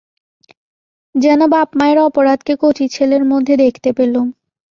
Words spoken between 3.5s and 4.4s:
দেখতে পেলুম।